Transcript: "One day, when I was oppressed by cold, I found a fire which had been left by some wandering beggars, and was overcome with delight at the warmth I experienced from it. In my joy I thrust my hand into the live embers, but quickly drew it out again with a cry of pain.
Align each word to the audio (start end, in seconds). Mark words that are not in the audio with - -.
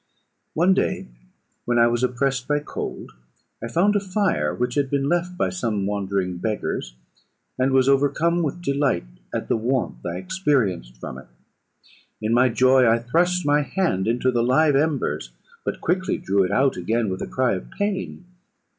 "One 0.55 0.73
day, 0.73 1.09
when 1.65 1.77
I 1.77 1.85
was 1.85 2.03
oppressed 2.03 2.47
by 2.47 2.57
cold, 2.57 3.11
I 3.63 3.67
found 3.67 3.95
a 3.95 3.99
fire 3.99 4.51
which 4.51 4.73
had 4.73 4.89
been 4.89 5.07
left 5.07 5.37
by 5.37 5.51
some 5.51 5.85
wandering 5.85 6.37
beggars, 6.37 6.95
and 7.59 7.71
was 7.71 7.87
overcome 7.87 8.41
with 8.41 8.63
delight 8.63 9.05
at 9.31 9.47
the 9.47 9.55
warmth 9.57 10.03
I 10.03 10.15
experienced 10.17 10.97
from 10.97 11.19
it. 11.19 11.27
In 12.19 12.33
my 12.33 12.49
joy 12.49 12.89
I 12.91 12.97
thrust 12.97 13.45
my 13.45 13.61
hand 13.61 14.07
into 14.07 14.31
the 14.31 14.41
live 14.41 14.75
embers, 14.75 15.33
but 15.63 15.81
quickly 15.81 16.17
drew 16.17 16.41
it 16.43 16.51
out 16.51 16.77
again 16.77 17.07
with 17.09 17.21
a 17.21 17.27
cry 17.27 17.53
of 17.53 17.69
pain. 17.69 18.25